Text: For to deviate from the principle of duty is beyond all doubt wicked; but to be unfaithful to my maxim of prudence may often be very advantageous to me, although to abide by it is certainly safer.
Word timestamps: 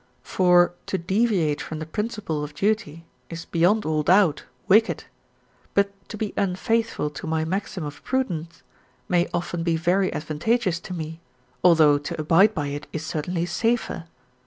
For 0.23 0.73
to 0.87 0.97
deviate 0.97 1.61
from 1.61 1.77
the 1.77 1.85
principle 1.85 2.43
of 2.43 2.55
duty 2.55 3.05
is 3.29 3.45
beyond 3.45 3.85
all 3.85 4.01
doubt 4.01 4.45
wicked; 4.67 5.03
but 5.75 5.91
to 6.09 6.17
be 6.17 6.33
unfaithful 6.35 7.11
to 7.11 7.27
my 7.27 7.45
maxim 7.45 7.83
of 7.83 8.03
prudence 8.03 8.63
may 9.07 9.27
often 9.31 9.61
be 9.61 9.77
very 9.77 10.11
advantageous 10.11 10.79
to 10.79 10.95
me, 10.95 11.19
although 11.63 11.99
to 11.99 12.19
abide 12.19 12.55
by 12.55 12.69
it 12.69 12.87
is 12.91 13.05
certainly 13.05 13.45
safer. 13.45 14.05